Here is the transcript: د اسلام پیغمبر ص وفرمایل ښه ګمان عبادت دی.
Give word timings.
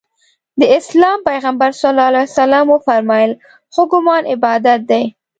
د 0.59 0.61
اسلام 0.77 1.17
پیغمبر 1.29 1.71
ص 1.81 2.39
وفرمایل 2.71 3.31
ښه 3.73 3.83
ګمان 3.91 4.23
عبادت 4.33 4.79
دی. 4.89 5.03